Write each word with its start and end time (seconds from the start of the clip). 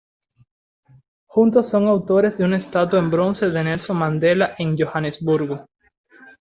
Juntos 1.27 1.69
son 1.69 1.85
autores 1.85 2.35
de 2.35 2.43
una 2.43 2.57
estatua 2.57 2.97
en 2.97 3.11
bronce 3.11 3.51
de 3.51 3.63
Nelson 3.63 3.97
Mandela 3.99 4.55
en 4.57 4.75
Johannesburgo. 4.75 5.67